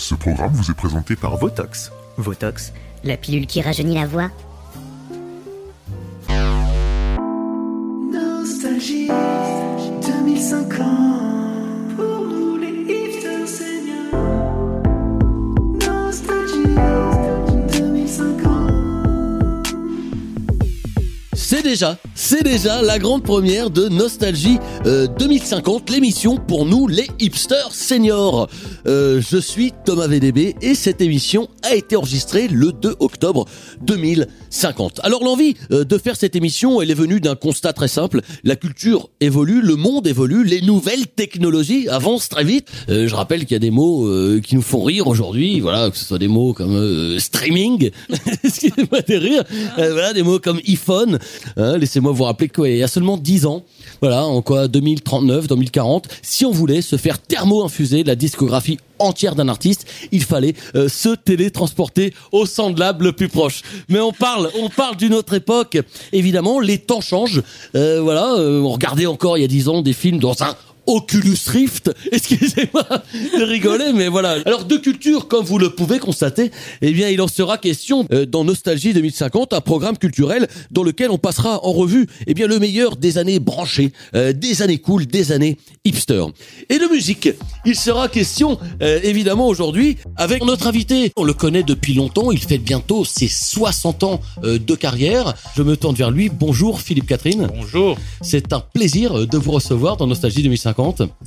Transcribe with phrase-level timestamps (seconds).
[0.00, 1.92] Ce programme vous est présenté par Votox.
[2.16, 2.72] Votox,
[3.04, 4.30] la pilule qui rajeunit la voix.
[22.14, 28.48] C'est déjà la grande première de Nostalgie euh, 2050, l'émission pour nous les hipsters seniors.
[28.86, 33.44] Euh, je suis Thomas VDB et cette émission a été enregistrée le 2 octobre
[34.50, 35.00] 2050.
[35.02, 38.20] Alors l'envie euh, de faire cette émission, elle est venue d'un constat très simple.
[38.44, 42.68] La culture évolue, le monde évolue, les nouvelles technologies avancent très vite.
[42.88, 45.90] Euh, je rappelle qu'il y a des mots euh, qui nous font rire aujourd'hui, voilà,
[45.90, 47.90] que ce soit des mots comme euh, streaming,
[48.44, 49.44] excusez-moi de rire,
[49.76, 51.18] voilà, des mots comme iPhone.
[51.56, 53.64] Hein, Laissez-moi vous rappeler qu'il y a seulement 10 ans,
[54.00, 59.48] voilà, en quoi 2039, 2040, si on voulait se faire thermo-infuser la discographie entière d'un
[59.48, 63.62] artiste, il fallait euh, se télétransporter au Sandlab le plus proche.
[63.88, 65.78] Mais on parle, on parle d'une autre époque.
[66.12, 67.42] Évidemment, les temps changent.
[67.74, 70.54] Euh, voilà, euh, on regardait encore il y a 10 ans des films dans un
[70.90, 71.92] Oculus Rift.
[72.10, 74.38] Excusez-moi de rigoler, mais voilà.
[74.44, 76.50] Alors de culture, comme vous le pouvez constater,
[76.82, 81.12] eh bien il en sera question euh, dans Nostalgie 2050, un programme culturel dans lequel
[81.12, 85.06] on passera en revue eh bien le meilleur des années branchées, euh, des années cool,
[85.06, 86.24] des années hipster.
[86.68, 87.28] Et de musique,
[87.64, 91.12] il sera question euh, évidemment aujourd'hui avec notre invité.
[91.16, 95.34] On le connaît depuis longtemps, il fête bientôt ses 60 ans de carrière.
[95.56, 96.30] Je me tourne vers lui.
[96.30, 97.48] Bonjour Philippe Catherine.
[97.54, 97.96] Bonjour.
[98.22, 100.79] C'est un plaisir de vous recevoir dans Nostalgie 2050.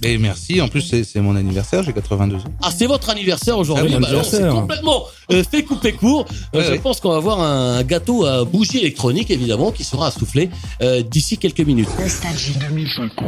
[0.03, 0.61] Et merci.
[0.61, 1.83] En plus, c'est mon anniversaire.
[1.83, 2.39] J'ai 82 ans.
[2.61, 3.93] Ah, c'est votre anniversaire aujourd'hui.
[3.95, 6.25] Ah Bah alors, c'est complètement euh, fait couper court.
[6.55, 10.07] Euh, Ouais, je pense qu'on va avoir un gâteau à bougie électronique, évidemment, qui sera
[10.07, 10.49] à souffler
[10.81, 11.89] euh, d'ici quelques minutes.
[11.99, 13.25] Nostalgie 2050.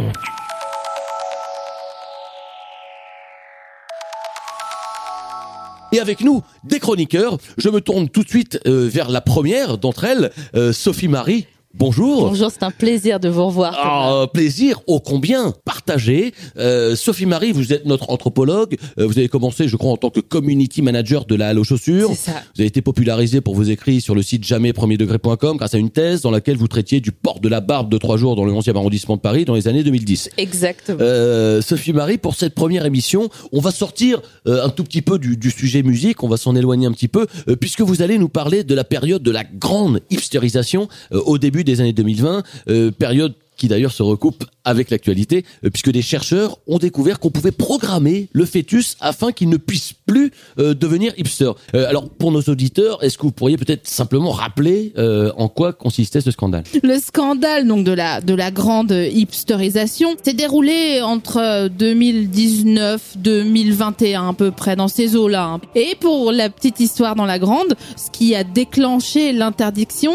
[5.92, 7.38] Et avec nous, des chroniqueurs.
[7.58, 11.48] Je me tourne tout de suite euh, vers la première d'entre elles, euh, Sophie Marie.
[11.78, 12.30] Bonjour.
[12.30, 13.76] Bonjour, c'est un plaisir de vous revoir.
[13.78, 16.34] Ah, plaisir, ô combien partagé.
[16.58, 18.78] Euh, Sophie Marie, vous êtes notre anthropologue.
[18.98, 21.66] Euh, vous avez commencé, je crois, en tant que community manager de la Halle aux
[21.66, 22.12] chaussures.
[22.12, 22.44] C'est ça.
[22.56, 26.22] Vous avez été popularisé pour vos écrits sur le site jamais-premier-degré.com grâce à une thèse
[26.22, 28.78] dans laquelle vous traitiez du port de la barbe de trois jours dans le 11e
[28.78, 30.30] arrondissement de Paris dans les années 2010.
[30.38, 31.00] Exactement.
[31.02, 35.20] Euh, Sophie Marie, pour cette première émission, on va sortir euh, un tout petit peu
[35.20, 38.18] du, du sujet musique, on va s'en éloigner un petit peu, euh, puisque vous allez
[38.18, 42.44] nous parler de la période de la grande hipsterisation euh, au début des années 2020,
[42.70, 47.32] euh, période qui d'ailleurs se recoupe avec l'actualité, euh, puisque des chercheurs ont découvert qu'on
[47.32, 51.52] pouvait programmer le fœtus afin qu'il ne puisse plus euh, devenir hipster.
[51.74, 54.92] Alors pour nos auditeurs, est-ce que vous pourriez peut-être simplement rappeler
[55.38, 56.64] en quoi consistait ce scandale?
[56.84, 64.34] Le scandale donc de la de la grande hipsterisation s'est déroulé entre 2019 2021 à
[64.34, 65.46] peu près dans ces eaux-là.
[65.46, 65.62] hein.
[65.76, 70.14] Et pour la petite histoire dans la grande, ce qui a déclenché l'interdiction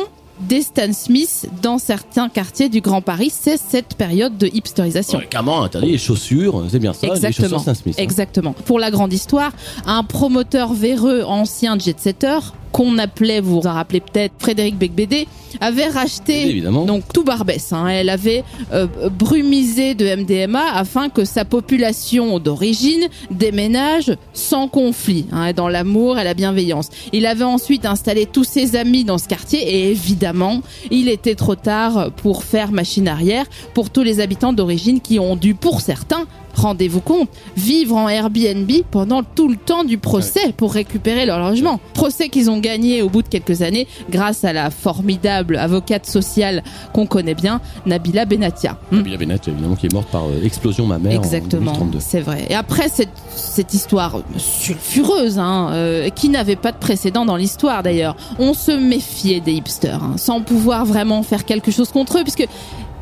[0.49, 5.19] des Stan Smith dans certains quartiers du Grand Paris, c'est cette période de hipsterisation.
[5.19, 7.49] Ouais, Carrément interdit les chaussures, c'est bien ça, les Exactement.
[7.49, 7.97] chaussures Stan Smith.
[7.99, 8.03] hein.
[8.03, 8.53] Exactement.
[8.65, 9.53] Pour la grande histoire,
[9.87, 12.39] un promoteur véreux ancien jet-setter
[12.73, 15.27] qu'on appelait, vous vous en rappelez peut-être, Frédéric Becbédé,
[15.61, 16.85] avait racheté évidemment.
[16.85, 17.73] donc tout Barbès.
[17.73, 25.27] Hein, elle avait euh, brumisé de MDMA afin que sa population d'origine déménage sans conflit,
[25.33, 26.89] hein, dans l'amour et la bienveillance.
[27.13, 31.57] Il avait ensuite installé tous ses amis dans ce quartier et évidemment, il était trop
[31.57, 36.27] tard pour faire machine arrière pour tous les habitants d'origine qui ont dû, pour certains,
[36.61, 41.81] rendez-vous compte, vivre en Airbnb pendant tout le temps du procès pour récupérer leur logement.
[41.95, 46.63] Procès qu'ils ont gagné au bout de quelques années grâce à la formidable avocate sociale
[46.93, 48.79] qu'on connaît bien, Nabila Benatia.
[48.91, 48.99] Hmm.
[48.99, 51.99] Nabila Bennett, évidemment, qui est morte par euh, explosion mammaire Exactement, en 2032.
[52.01, 52.47] c'est vrai.
[52.49, 57.83] Et après cette, cette histoire sulfureuse, hein, euh, qui n'avait pas de précédent dans l'histoire
[57.83, 62.23] d'ailleurs, on se méfiait des hipsters, hein, sans pouvoir vraiment faire quelque chose contre eux,
[62.23, 62.47] puisque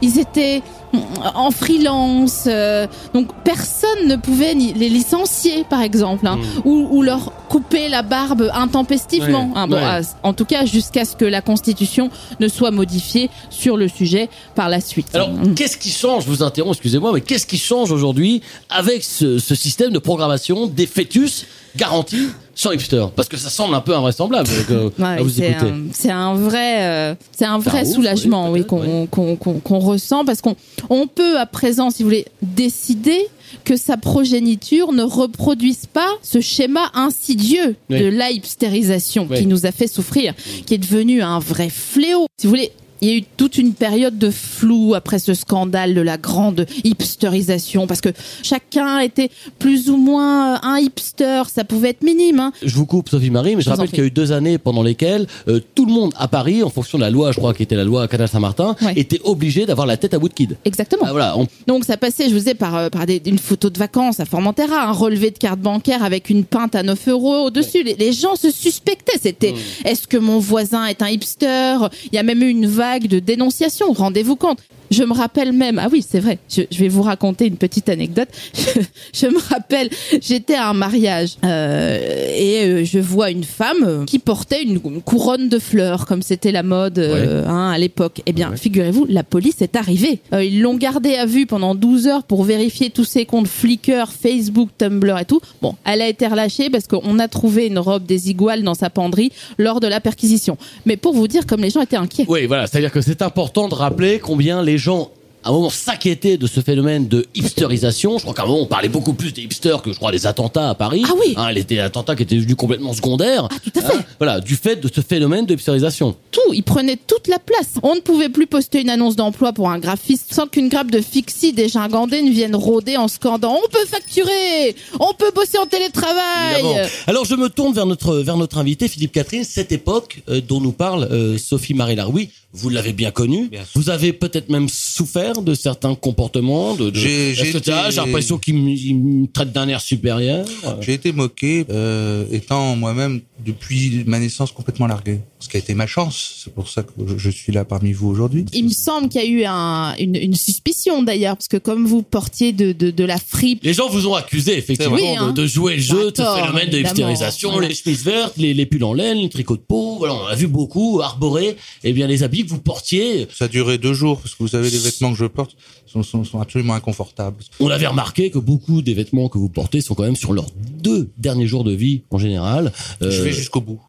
[0.02, 0.98] ils étaient mm,
[1.34, 7.02] en freelance, euh, donc personne ne pouvait ni les licencier par exemple, hein, ou, ou
[7.02, 9.46] leur couper la barbe intempestivement.
[9.46, 9.66] Ouais, hein.
[9.68, 9.82] Bon, ouais.
[9.82, 14.28] à- en tout cas jusqu'à ce que la Constitution ne soit modifiée sur le sujet
[14.54, 15.08] par la suite.
[15.14, 15.54] Alors, Mm.
[15.54, 19.54] qu'est-ce qui change Je vous interromps, excusez-moi, mais qu'est-ce qui change aujourd'hui avec ce, ce
[19.54, 21.46] système de programmation des fœtus
[21.78, 25.82] garantis sans hipster Parce que ça semble un peu invraisemblable à Ouais, vous c'est un,
[25.92, 29.78] c'est un vrai, euh, c'est un vrai ouf, soulagement, oui, qu'on peut-être, qu'on qu'on- qu'on
[29.78, 30.56] ressent parce qu'on
[30.90, 33.26] on peut à présent, si vous voulez, décider
[33.64, 38.00] que sa progéniture ne reproduise pas ce schéma insidieux Oui.
[38.00, 39.38] de la hipstérisation Oui.
[39.38, 40.34] qui nous a fait souffrir,
[40.66, 42.26] qui est devenu un vrai fléau.
[42.38, 45.94] Si vous voulez, Il y a eu toute une période de flou après ce scandale
[45.94, 48.10] de la grande hipsterisation, parce que
[48.42, 52.40] chacun était plus ou moins euh, un hipster, ça pouvait être minime.
[52.40, 52.52] Hein.
[52.62, 54.82] Je vous coupe, Sophie Marie, mais je, rappelle qu'il y a eu deux années pendant
[54.82, 57.62] lesquelles euh, tout le monde à Paris, en fonction de la loi, je crois qui
[57.62, 58.92] était la loi Canal Saint-Martin, Ouais.
[58.96, 60.56] était obligé d'avoir la tête à Woodkid.
[60.64, 61.02] Exactement.
[61.06, 63.70] Ah, voilà, on- Donc ça passait, je vous disais, par, euh, par des- une photo
[63.70, 67.46] de vacances à Formentera, un relevé de carte bancaire avec une pinte à 9 euros
[67.46, 67.82] au-dessus.
[67.82, 69.18] Les, les gens se suspectaient.
[69.20, 69.54] C'était,
[69.84, 71.76] est-ce que mon voisin est un hipster?
[72.12, 74.60] Il y a même eu une vague de dénonciations, rendez-vous compte.
[74.90, 77.88] Je me rappelle même, ah oui, c'est vrai, je, je vais vous raconter une petite
[77.88, 78.28] anecdote.
[78.54, 78.80] Je,
[79.14, 79.90] je me rappelle,
[80.20, 81.98] j'étais à un mariage euh,
[82.36, 86.22] et euh, je vois une femme euh, qui portait une, une couronne de fleurs, comme
[86.22, 88.22] c'était la mode euh, hein, à l'époque.
[88.26, 90.20] Eh bien, figurez-vous, la police est arrivée.
[90.32, 94.10] Euh, ils l'ont gardée à vue pendant 12 heures pour vérifier tous ses comptes Flickr,
[94.10, 95.40] Facebook, Tumblr et tout.
[95.62, 98.90] Bon, elle a été relâchée parce qu'on a trouvé une robe des iguales dans sa
[98.90, 100.56] penderie lors de la perquisition.
[100.86, 102.26] Mais pour vous dire, comme les gens étaient inquiets.
[102.28, 105.10] Oui, voilà, c'est-à-dire que c'est important de rappeler combien les gens
[105.44, 108.18] à un moment s'inquiétaient de ce phénomène de hipsterisation.
[108.18, 110.26] Je crois qu'à un moment on parlait beaucoup plus des hipsters que je crois des
[110.26, 111.02] attentats à Paris.
[111.06, 111.34] Ah oui.
[111.36, 113.48] Hein, les des attentats qui étaient devenus complètement secondaires.
[113.50, 113.96] Ah, tout à fait.
[113.96, 116.16] Hein, voilà, du fait de ce phénomène de hipsterisation.
[116.30, 117.74] tout, ils prenaient toute la place.
[117.82, 121.00] On ne pouvait plus poster une annonce d'emploi pour un graphiste sans qu'une grappe de
[121.00, 126.60] fixie dégingandée ne vienne rôder en scandant «On peut facturer On peut bosser en télétravail
[126.60, 126.88] Évidemment.
[127.06, 129.44] Alors je me tourne vers notre vers notre invité Philippe Catherine.
[129.44, 133.48] Cette époque euh, dont nous parle euh, Sophie Marie Laroui, vous l'avez bien connue.
[133.48, 133.80] Bien sûr.
[133.80, 136.74] Vous avez peut-être même souffert de certains comportements.
[136.74, 136.98] De, de...
[136.98, 140.46] J'ai- été- l'impression qu'il me traite d'un air supérieur?
[140.80, 145.20] J'ai été moqué, euh, étant moi-même depuis ma naissance complètement largué.
[145.40, 146.42] Ce qui a été ma chance.
[146.44, 148.44] C'est pour ça que je, je suis là parmi vous aujourd'hui.».
[148.52, 151.86] Il me semble qu'il y a eu un, une, une suspicion d'ailleurs, parce que comme
[151.86, 154.96] vous portiez de, de, de la fripe, Les gens vous ont accusé effectivement.
[154.96, 155.28] Oui, hein.
[155.32, 156.90] de, de jouer le jeu, de ce D'accord, phénomène de évidemment.
[157.10, 157.68] hipstérisation, Voilà.
[157.68, 159.96] les chemises vertes, les, les pulls en laine, les tricots de peau.
[159.98, 161.56] Voilà, on a vu beaucoup arborer.
[161.84, 163.28] Eh bien, les habits que vous portiez.
[163.32, 165.56] Ça a duré deux jours parce que vous savez les vêtements que je porte
[165.86, 167.42] sont, sont, sont absolument inconfortables.
[167.60, 170.50] On avait remarqué que beaucoup des vêtements que vous portez sont quand même sur leurs
[170.82, 172.72] deux derniers jours de vie en général.
[173.02, 173.80] Euh, Je vais jusqu'au bout.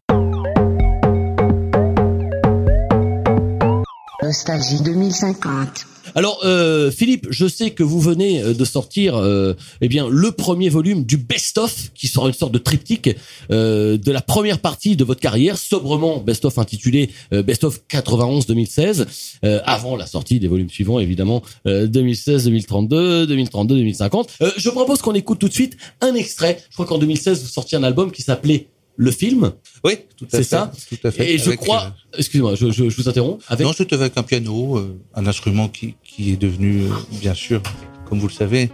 [4.22, 5.86] Nostalgie 2050.
[6.14, 10.32] Alors, euh, Philippe, je sais que vous venez euh, de sortir, euh, eh bien, le
[10.32, 13.10] premier volume du best-of, qui sera une sorte de triptyque
[13.50, 19.06] euh, de la première partie de votre carrière, sobrement best-of intitulé euh, Best-of 91-2016,
[19.44, 24.26] euh, avant la sortie des volumes suivants, évidemment, euh, 2016-2032, 2032-2050.
[24.42, 26.60] Euh, je propose qu'on écoute tout de suite un extrait.
[26.70, 29.52] Je crois qu'en 2016, vous sortiez un album qui s'appelait Le Film,
[29.84, 30.42] Oui, tout à c'est fait.
[30.44, 31.32] ça Tout à fait.
[31.34, 34.16] Et je Avec, crois, excusez-moi, je, je, je vous interromps, euh, avec Non, c'était avec
[34.18, 37.62] un piano, euh, un instrument qui, qui est devenu, euh, bien sûr,
[38.08, 38.70] comme vous le savez,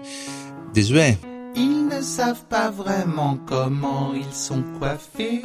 [0.74, 1.16] désuet.
[1.54, 5.42] Ils ne savent pas vraiment comment ils sont coiffés.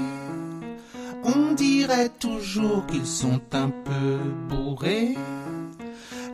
[1.23, 4.17] On dirait toujours qu'ils sont un peu
[4.49, 5.15] bourrés.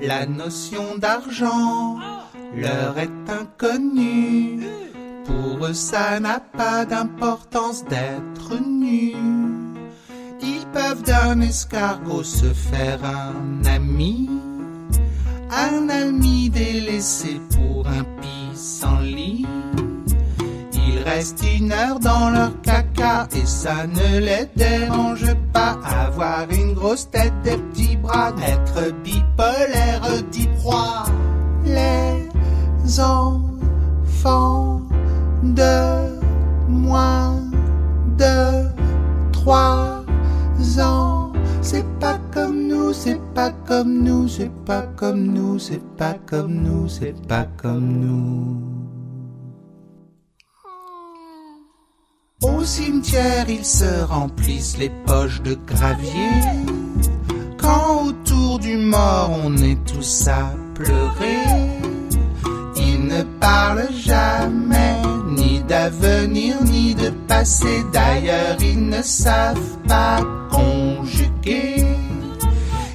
[0.02, 1.98] La notion d'argent
[2.56, 4.62] leur est inconnue.
[5.28, 9.14] Pour eux, ça n'a pas d'importance d'être nu.
[10.42, 14.30] Ils peuvent d'un escargot se faire un ami.
[15.52, 19.46] Un ami délaissé pour un pissenlit.
[20.74, 25.78] Ils restent une heure dans leur caca et ça ne les dérange pas.
[25.84, 30.02] Avoir une grosse tête, des petits bras, être bipolaire,
[30.32, 31.06] dix proies.
[31.66, 34.77] Les enfants
[35.44, 36.20] de
[36.68, 37.40] moins
[38.18, 38.68] de
[39.32, 40.04] trois
[40.80, 41.32] ans.
[41.62, 46.54] C'est pas comme nous, c'est pas comme nous, c'est pas comme nous, c'est pas comme
[46.54, 48.78] nous, c'est pas comme nous.
[52.42, 56.32] Au cimetière, ils se remplissent les poches de gravier.
[57.58, 61.44] Quand autour du mort, on est tous à pleurer.
[62.76, 64.87] Ils ne parlent jamais
[65.68, 67.84] d'avenir ni de passé.
[67.92, 70.20] D'ailleurs, ils ne savent pas
[70.50, 71.84] conjuguer.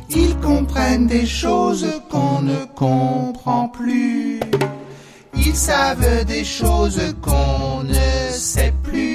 [0.08, 4.40] Ils comprennent des choses qu'on ne comprend plus.
[5.34, 9.11] Ils savent des choses qu'on ne sait plus.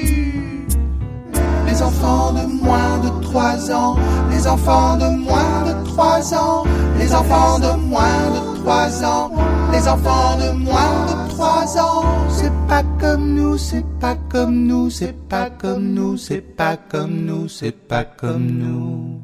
[1.77, 3.95] Les enfants de moins de 3 ans,
[4.31, 6.63] les enfants de moins de 3 ans,
[6.97, 9.31] les enfants de moins de 3 ans,
[9.71, 12.03] les enfants de moins de 3 ans.
[12.29, 17.13] C'est pas comme nous, c'est pas comme nous, c'est pas comme nous, c'est pas comme
[17.25, 19.21] nous, c'est pas comme nous.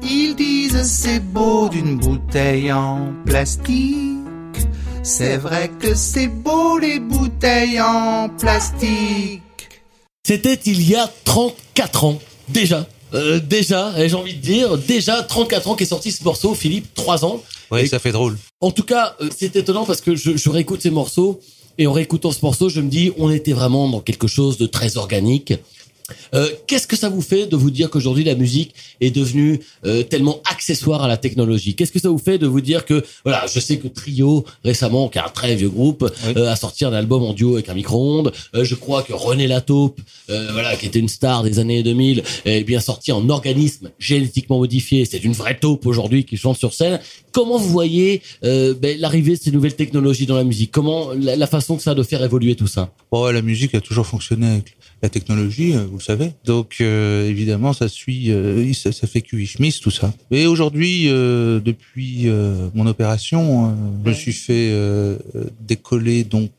[0.00, 4.19] Ils disent c'est beau d'une bouteille en plastique.
[5.02, 9.40] C'est vrai que c'est beau les bouteilles en plastique.
[10.26, 12.86] C'était il y a 34 ans, déjà.
[13.14, 16.92] Euh, déjà, et j'ai envie de dire, déjà 34 ans qu'est sorti ce morceau, Philippe,
[16.94, 17.42] 3 ans.
[17.70, 18.36] Oui, ça fait drôle.
[18.60, 21.40] En tout cas, euh, c'est étonnant parce que je, je réécoute ces morceaux
[21.78, 24.66] et en réécoutant ce morceau, je me dis, on était vraiment dans quelque chose de
[24.66, 25.54] très organique.
[26.34, 30.02] Euh, Qu'est-ce que ça vous fait de vous dire qu'aujourd'hui la musique est devenue euh,
[30.02, 31.74] tellement accessoire à la technologie?
[31.74, 35.08] Qu'est-ce que ça vous fait de vous dire que voilà, je sais que Trio récemment,
[35.08, 36.34] qui est un très vieux groupe, Oui.
[36.36, 38.32] euh, a sorti un album en duo avec un micro-ondes.
[38.54, 40.00] Euh, je crois que René Lataupe,
[40.30, 44.58] euh, voilà, qui était une star des années 2000, est bien sorti en organisme génétiquement
[44.58, 45.04] modifié.
[45.04, 47.00] C'est une vraie taupe aujourd'hui qui chante sur scène.
[47.32, 50.70] Comment vous voyez euh, ben, l'arrivée de ces nouvelles technologies dans la musique?
[50.72, 52.92] Comment la, la façon que ça a de faire évoluer tout ça?
[53.12, 56.32] Bon, la musique a toujours fonctionné avec la technologie, vous savez.
[56.44, 60.12] Donc, euh, évidemment, ça suit, euh, ça, ça fait QI Schmiss, tout ça.
[60.30, 62.28] Et aujourd'hui, euh, depuis
[62.74, 64.72] mon opération, je me suis fait
[65.60, 66.50] décoller donc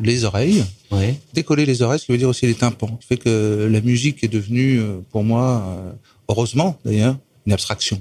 [0.00, 0.64] les oreilles.
[0.90, 1.18] Ouais.
[1.32, 2.98] Décoller les oreilles, ce qui veut dire aussi les tympans.
[3.00, 4.80] Ce fait que la musique est devenue,
[5.10, 5.94] pour moi,
[6.28, 8.00] heureusement d'ailleurs, une abstraction.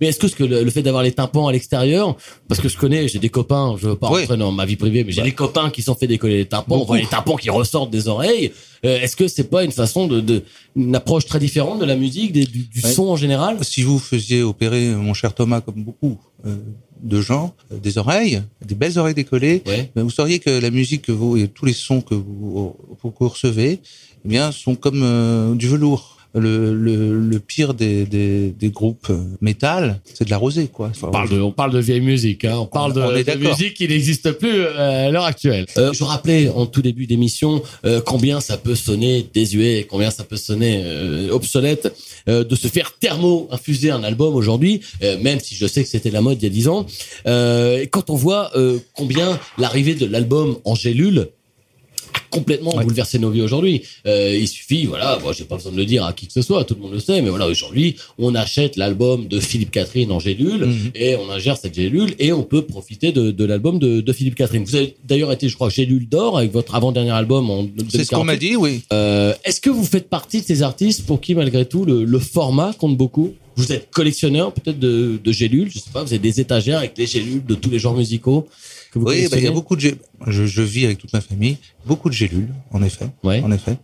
[0.00, 2.16] Mais est-ce que, ce que le, le fait d'avoir les tympans à l'extérieur,
[2.48, 4.20] parce que je connais, j'ai des copains, je veux pas Oui.
[4.22, 5.28] rentrer dans ma vie privée, mais j'ai Ouais.
[5.28, 8.08] des copains qui sont fait décoller les tympans, on voit les tympans qui ressortent des
[8.08, 8.52] oreilles.
[8.84, 10.42] Euh, est-ce que c'est pas une façon de, de
[10.76, 12.92] une approche très différente de la musique, des- du, du Ouais.
[12.92, 13.58] son en général?
[13.62, 16.56] Si vous faisiez opérer, euh, mon cher Thomas, comme beaucoup euh,
[17.02, 19.90] de gens, euh, des oreilles, des belles oreilles décollées, Ouais.
[19.94, 23.08] ben, vous sauriez que la musique que vous et tous les sons que vous, que
[23.20, 23.80] vous recevez,
[24.24, 26.13] eh bien, sont comme euh, du velours.
[26.34, 30.88] Le, le, le pire des, des, des groupes euh, métal, c'est de la rosée, quoi.
[30.90, 32.56] Enfin, On parle de, on parle de vieille musique, hein.
[32.58, 33.50] on parle de, on est de d'accord.
[33.50, 35.66] musique qui n'existe plus euh, à l'heure actuelle.
[35.78, 40.24] Euh, je rappelais en tout début d'émission euh, combien ça peut sonner désuet, combien ça
[40.24, 41.94] peut sonner euh, obsolète
[42.28, 46.10] euh, de se faire thermo-infuser un album aujourd'hui, euh, même si je sais que c'était
[46.10, 46.84] la mode il y a dix ans.
[47.26, 51.28] Euh, et quand on voit euh, combien l'arrivée de l'album en gélule
[52.34, 52.84] complètement Ouais.
[52.84, 53.82] bouleversé nos vies aujourd'hui.
[54.06, 56.42] Euh, il suffit, voilà, moi j'ai pas besoin de le dire à qui que ce
[56.42, 60.10] soit, tout le monde le sait, mais voilà, aujourd'hui, on achète l'album de Philippe Catherine
[60.12, 60.90] en gélule Mhm.
[60.94, 64.34] et on ingère cette gélule et on peut profiter de, de l'album de, de Philippe
[64.34, 64.64] Catherine.
[64.64, 68.10] Vous avez d'ailleurs été, je crois, gélule d'or avec votre avant-dernier album en C'est ce
[68.10, 68.38] qu'on m'a 2048.
[68.48, 68.82] dit, oui.
[68.92, 72.18] Euh, Est-ce que vous faites partie de ces artistes pour qui, malgré tout, le, le
[72.18, 73.34] format compte beaucoup?
[73.56, 76.98] Vous êtes collectionneur peut-être de, de gélules, je sais pas, vous avez des étagères avec
[76.98, 78.48] les gélules de tous les genres musicaux
[78.94, 79.96] que vous Oui, bah, il y a beaucoup de gé-
[80.26, 83.40] je, je vis avec toute ma famille, beaucoup de gélules, en effet, Ouais.
[83.42, 83.76] en effet.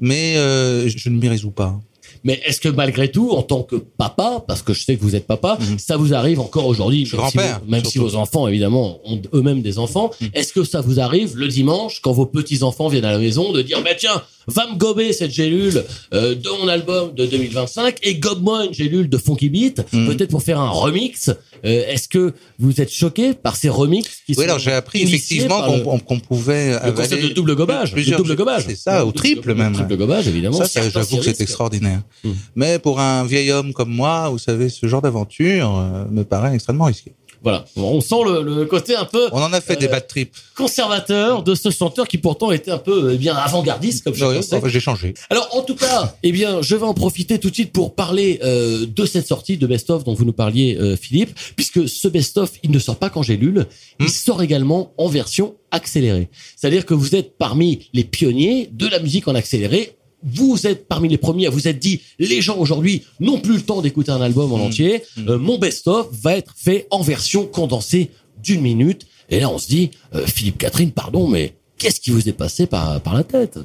[0.00, 1.78] Mais euh, je ne m'y résous pas.
[2.26, 5.14] Mais est-ce que malgré tout, en tant que papa, parce que je sais que vous
[5.14, 5.78] êtes papa, Mhm.
[5.78, 8.08] ça vous arrive encore aujourd'hui, même, si, vos- même si surtout.
[8.10, 10.30] vos enfants, évidemment, ont eux-mêmes des enfants, Mhm.
[10.34, 13.62] est-ce que ça vous arrive le dimanche, quand vos petits-enfants viennent à la maison, de
[13.62, 18.14] dire, bah tiens, va me gober cette gélule euh, de mon album de 2025 et
[18.16, 20.06] gobe-moi une gélule de Funky Beat, Mhm.
[20.08, 21.30] peut-être pour faire un remix.
[21.64, 25.02] Euh, est-ce que vous êtes choqué par ces remixes qui Oui, sont alors j'ai appris
[25.02, 25.62] effectivement
[26.06, 28.64] qu'on pouvait le concept de double gobage, plusieurs de double gobage.
[28.68, 29.72] C'est ça, Double- triple même.
[29.72, 30.64] Triple gobage, évidemment.
[30.64, 32.02] Ça, j'avoue que c'est extraordinaire.
[32.24, 32.30] Mm.
[32.56, 36.54] Mais pour un vieil homme comme moi, vous savez, ce genre d'aventure euh, me paraît
[36.54, 37.12] extrêmement risqué.
[37.42, 40.06] Voilà, on sent le, le côté un peu On en a fait des Euh, bad
[40.08, 40.34] trips.
[40.56, 44.60] conservateur de ce chanteur qui pourtant était un peu eh bien avant-gardiste comme je pensais.
[44.66, 45.14] j'ai changé.
[45.30, 48.40] Alors en tout cas, eh bien, je vais en profiter tout de suite pour parler
[48.42, 52.08] euh, de cette sortie de Best of dont vous nous parliez, euh, Philippe, puisque ce
[52.08, 53.66] Best of, il ne sort pas qu'en gélule,
[54.00, 54.08] il Hmm.
[54.08, 56.28] sort également en version accélérée.
[56.56, 59.95] C'est-à-dire que vous êtes parmi les pionniers de la musique en accéléré.
[60.24, 63.62] Vous êtes parmi les premiers à vous être dit, les gens aujourd'hui n'ont plus le
[63.62, 64.62] temps d'écouter un album en Hmm.
[64.62, 65.02] entier.
[65.16, 65.28] Hmm.
[65.28, 68.10] Euh, mon best-of va être fait en version condensée
[68.42, 69.06] d'une minute.
[69.28, 72.66] Et là, on se dit, euh, Philippe Catherine, pardon, mais qu'est-ce qui vous est passé
[72.66, 73.58] par, par la tête?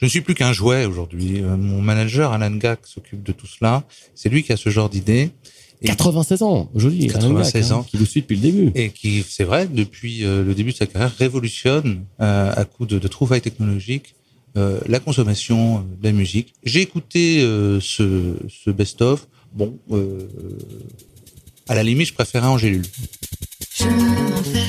[0.00, 1.40] Je ne suis plus qu'un jouet aujourd'hui.
[1.42, 3.84] Euh, Mon manager, Alan Gack, s'occupe de tout cela.
[4.14, 5.30] C'est lui qui a ce genre d'idée.
[5.82, 7.06] Et- 96 ans, joli.
[7.08, 7.80] 96 Alain Gac, ans.
[7.80, 8.70] hein, qui vous suit depuis le début.
[8.74, 12.86] Et qui, c'est vrai, depuis euh, le début de sa carrière, révolutionne euh, à coup
[12.86, 14.14] de, de trouvailles technologiques
[14.56, 16.54] euh, la consommation de la musique.
[16.64, 19.26] J'ai écouté euh, ce, ce best-of.
[19.52, 20.26] Bon, euh,
[21.68, 22.86] à la limite, je préférais en gélule.
[23.70, 24.67] Je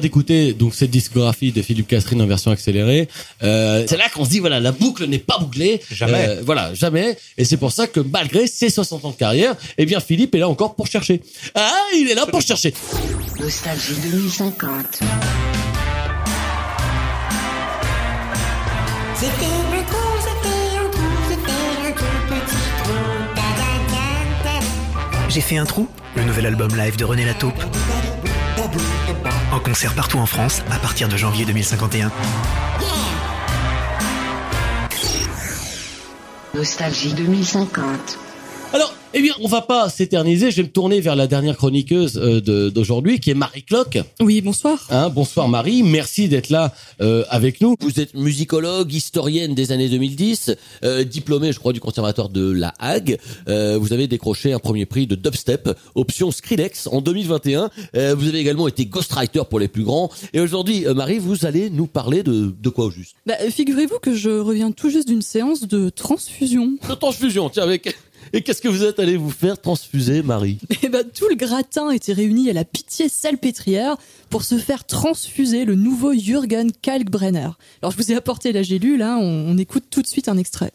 [0.00, 3.08] vient d'écouter donc cette discographie de Philippe Catherine en version accélérée.
[3.42, 5.80] Euh, c'est là qu'on se dit voilà la boucle n'est pas bouclée.
[5.90, 6.28] Jamais.
[6.28, 7.18] Euh, voilà jamais.
[7.36, 10.38] Et c'est pour ça que malgré ses 60 ans de carrière, eh bien Philippe est
[10.38, 11.20] là encore pour chercher.
[11.54, 12.72] Ah il est là pour chercher.
[13.38, 15.00] Nostalgie 2050.
[19.20, 22.94] J'ai fait un trou, j'ai fait un trou, j'ai fait un tout petit trou.
[23.36, 23.70] Da, da,
[24.44, 24.60] da,
[25.20, 25.28] da.
[25.28, 27.62] J'ai fait un trou, le nouvel album live de René Lataupe.
[29.64, 32.10] Concert partout en France à partir de janvier 2051.
[36.54, 38.29] Nostalgie 2050.
[39.12, 40.52] Eh bien, on va pas s'éterniser.
[40.52, 43.98] Je vais me tourner vers la dernière chroniqueuse euh, d'aujourd'hui, qui est Marie Clock.
[44.20, 44.86] Oui, bonsoir.
[44.88, 47.74] Hein, bonsoir Marie, merci d'être là euh, avec nous.
[47.80, 50.52] Vous êtes musicologue, historienne des années 2010,
[50.84, 53.18] euh, diplômée, je crois, du conservatoire de La Hague.
[53.48, 57.68] Euh, vous avez décroché un premier prix de dubstep, option Skrillex en 2021.
[57.96, 60.08] Euh, vous avez également été ghostwriter pour les plus grands.
[60.34, 63.16] Et aujourd'hui, euh, Marie, vous allez nous parler de, de quoi au juste?
[63.26, 66.76] Bah, Figurez-vous que je reviens tout juste d'une séance de transfusion.
[66.88, 67.96] De transfusion, tiens, avec...
[68.32, 70.58] Et qu'est-ce que vous êtes allé vous faire transfuser, Marie?
[70.82, 73.96] Et bah, tout le gratin était réuni à la pitié salpêtrière
[74.28, 77.50] pour se faire transfuser le nouveau Jürgen Kalkbrenner.
[77.82, 80.72] Alors, je vous ai apporté la gélule, hein, on écoute tout de suite un extrait.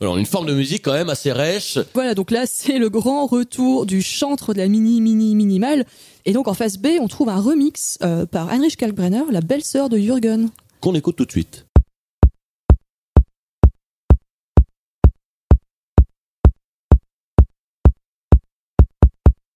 [0.00, 1.78] Alors, une forme de musique quand même assez rêche.
[1.94, 5.86] Voilà, donc là, c'est le grand retour du chantre de la mini, mini, minimale.
[6.26, 9.88] Et donc, en face B, on trouve un remix euh, par Heinrich Kalkbrenner, la belle-sœur
[9.88, 10.50] de Jürgen.
[10.80, 11.64] qu'on écoute tout de suite.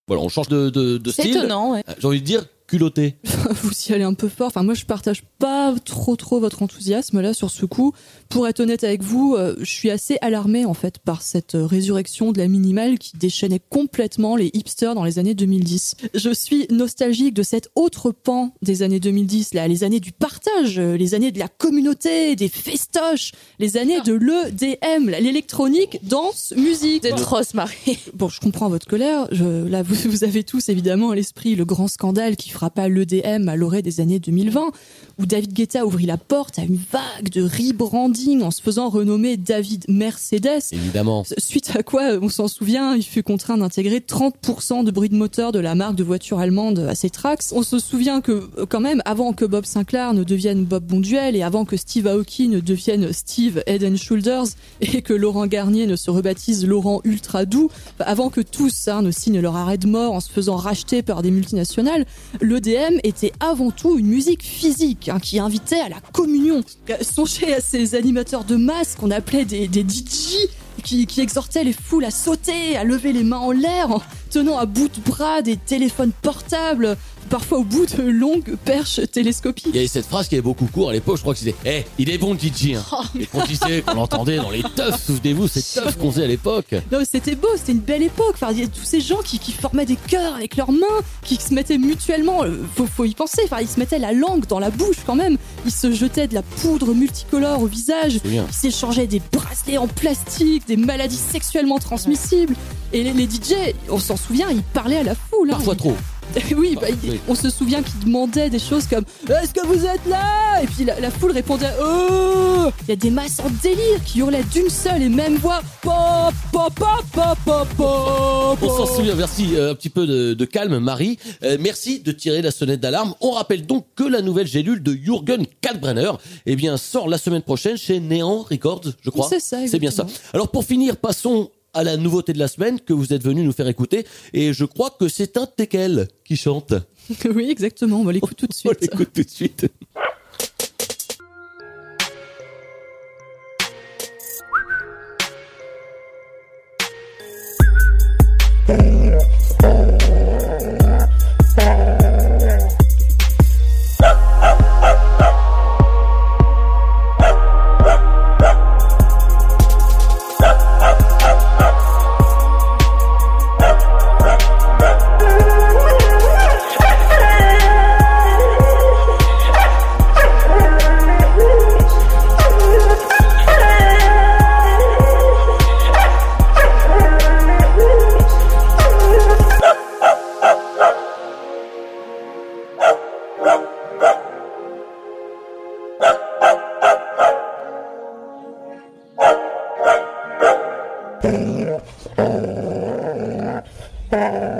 [0.07, 1.37] Voilà, on change de, de, de C'est style.
[1.37, 1.83] étonnant, ouais.
[1.87, 3.15] Euh, J'ai envie de dire culotté.
[3.63, 4.47] vous y allez un peu fort.
[4.47, 7.91] Enfin, moi, je partage pas trop, trop votre enthousiasme là sur ce coup.
[8.29, 11.65] Pour être honnête avec vous, euh, je suis assez alarmée en fait par cette euh,
[11.65, 15.95] résurrection de la minimale qui déchaînait complètement les hipsters dans les années 2010.
[16.13, 20.79] Je suis nostalgique de cet autre pan des années 2010, là, les années du partage,
[20.79, 27.01] euh, les années de la communauté, des festoches, les années de l'EDM, l'électronique, danse, musique.
[27.03, 27.99] C'est atroce, Marie.
[28.13, 29.27] Bon, je comprends votre colère.
[29.33, 33.49] Je, là, vous, vous avez tous évidemment à l'esprit le grand scandale qui frappa l'EDM
[33.49, 34.69] à l'orée des années 2020,
[35.17, 39.35] où David Guetta ouvrit la porte à une vague de rebranding en se faisant renommer
[39.35, 40.61] David Mercedes.
[40.71, 41.23] Évidemment.
[41.39, 45.51] Suite à quoi, on s'en souvient, il fut contraint d'intégrer 30% de bruit de moteur
[45.51, 47.45] de la marque de voiture allemande à ses tracks.
[47.51, 51.35] On se souvient que, euh, quand même, avant que Bob Sinclair ne devienne Bob Bonduel
[51.35, 54.45] et avant que Steve Aoki ne devienne Steve Head and Shoulders
[54.81, 59.09] et que Laurent Garnier ne se rebaptise Laurent Ultra Doux, avant que tous hein, ne
[59.09, 62.05] signent leur arrêt de mort en se faisant racheter par des multinationales,
[62.51, 66.61] l'EDM était avant tout une musique physique hein, qui invitait à la communion.
[67.01, 70.47] Songez à ces animateurs de masse qu'on appelait des, des DJ
[70.83, 74.57] qui, qui exhortaient les foules à sauter, à lever les mains en l'air en tenant
[74.57, 76.97] à bout de bras des téléphones portables,
[77.31, 79.67] parfois au bout de longues perches télescopiques.
[79.69, 81.55] Il y avait cette phrase qui avait beaucoup cours à l'époque, je crois que c'était
[81.65, 82.83] Eh, il est bon le DJ hein.
[82.91, 86.27] Oh, Et qu'on disait, qu'on l'entendait dans les teufs, souvenez-vous, ces teufs qu'on faisait à
[86.27, 86.75] l'époque.
[86.91, 88.33] Non, c'était beau, c'était une belle époque.
[88.33, 90.85] Enfin, il y a tous ces gens qui, qui formaient des chœurs avec leurs mains,
[91.23, 94.45] qui se mettaient mutuellement, euh, faut, faut y penser, enfin, ils se mettaient la langue
[94.47, 95.37] dans la bouche quand même.
[95.65, 98.19] Ils se jetaient de la poudre multicolore au visage.
[98.25, 102.55] Ils s'échangeaient des bracelets en plastique, des maladies sexuellement transmissibles.
[102.93, 103.53] Et les, les DJ,
[103.89, 105.49] on s'en souvient, ils parlaient à la foule.
[105.49, 105.55] hein.
[105.55, 105.95] Parfois trop.
[106.57, 110.05] oui, bah, il- on se souvient qu'ils demandaient des choses comme Est-ce que vous êtes
[110.07, 110.61] là?
[110.63, 114.19] Et puis la, la foule répondait Oh Il y a des masses en délire qui
[114.19, 118.57] hurlaient d'une seule et même voix Pop, pop, pop, pop, pop, pop.
[118.61, 119.55] On s'en souvient, merci.
[119.55, 121.17] Euh, un petit peu de, de calme, Marie.
[121.43, 123.13] Euh, merci de tirer la sonnette d'alarme.
[123.21, 126.11] On rappelle donc que la nouvelle gélule de Jürgen Kalkbrenner
[126.45, 129.27] eh bien, sort la semaine prochaine chez Néant Records, je crois.
[129.29, 130.05] C'est ça, C'est bien ça.
[130.33, 133.51] Alors pour finir, passons à la nouveauté de la semaine que vous êtes venu nous
[133.53, 134.05] faire écouter.
[134.33, 136.73] Et je crois que c'est un Tekel qui chante.
[137.33, 138.81] oui, exactement, on va l'écouter tout de On suite.
[138.81, 139.67] l'écoute tout de suite.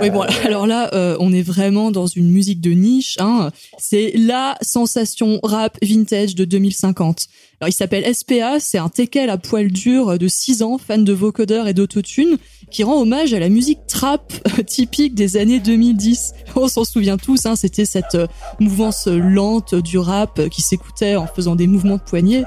[0.01, 3.17] Oui, bon, alors là, euh, on est vraiment dans une musique de niche.
[3.19, 3.51] Hein.
[3.77, 7.27] C'est la sensation rap vintage de 2050.
[7.59, 11.13] Alors, il s'appelle SPA, c'est un teckel à poil dur de 6 ans, fan de
[11.13, 12.37] vocodeur et d'autotune,
[12.71, 14.33] qui rend hommage à la musique trap
[14.65, 16.33] typique des années 2010.
[16.55, 18.27] On s'en souvient tous, hein, c'était cette euh,
[18.59, 22.43] mouvance lente du rap qui s'écoutait en faisant des mouvements de poignet.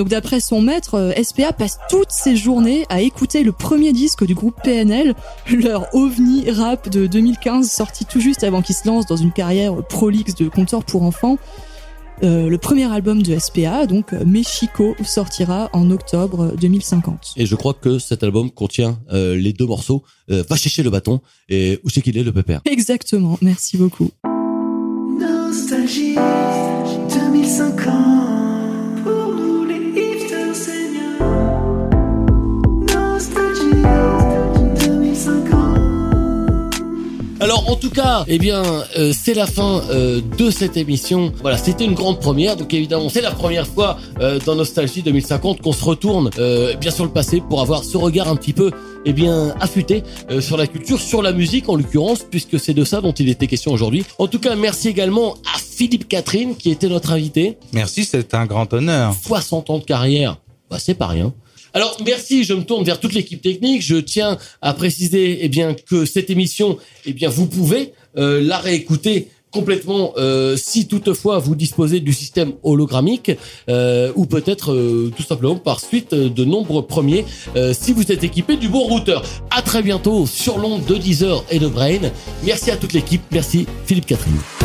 [0.00, 4.24] Donc d'après son maître, euh, SPA passe toutes ses journées à écouter le premier disque
[4.24, 5.14] du groupe PNL,
[5.50, 9.86] leur ovni rap de 2015 sorti tout juste avant qu'il se lance dans une carrière
[9.86, 11.36] prolixe de conteur pour enfants.
[12.22, 17.34] Euh, le premier album de SPA, donc euh, Mexico, sortira en octobre 2050.
[17.36, 20.88] Et je crois que cet album contient euh, les deux morceaux euh, Va chercher le
[20.88, 22.62] bâton et Où c'est qu'il est le pépère.
[22.64, 24.08] Exactement, merci beaucoup.
[25.20, 28.19] Nostalgie 2050
[37.70, 38.62] en tout cas, eh bien,
[38.98, 41.32] euh, c'est la fin euh, de cette émission.
[41.40, 42.56] Voilà, c'était une grande première.
[42.56, 46.90] Donc évidemment, c'est la première fois euh, dans Nostalgie 2050 qu'on se retourne euh, bien
[46.90, 48.72] sur le passé pour avoir ce regard un petit peu,
[49.04, 52.84] eh bien, affûté euh, sur la culture, sur la musique en l'occurrence, puisque c'est de
[52.84, 54.04] ça dont il était question aujourd'hui.
[54.18, 57.56] En tout cas, merci également à Philippe Catherine qui était notre invité.
[57.72, 59.14] Merci, c'est un grand honneur.
[59.22, 61.32] 60 ans de carrière, bah, c'est pas rien.
[61.74, 63.82] Alors merci, je me tourne vers toute l'équipe technique.
[63.82, 68.58] Je tiens à préciser eh bien que cette émission, eh bien vous pouvez euh, la
[68.58, 73.32] réécouter complètement euh, si toutefois vous disposez du système hologrammique
[73.68, 77.24] euh, ou peut-être tout simplement par suite de nombres premiers
[77.72, 79.22] si vous êtes équipé du bon routeur.
[79.50, 82.12] À très bientôt sur l'onde de Deezer et de Brain.
[82.44, 83.22] Merci à toute l'équipe.
[83.32, 84.59] Merci Philippe Catherine.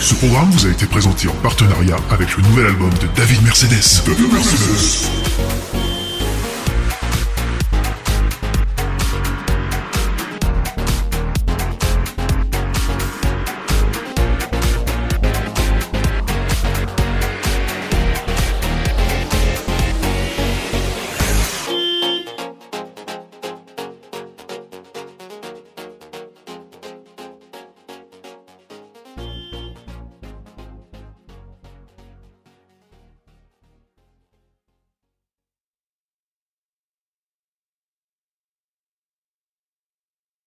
[0.00, 4.02] Ce programme vous a été présenté en partenariat avec le nouvel album de David Mercedes.
[4.06, 5.65] David.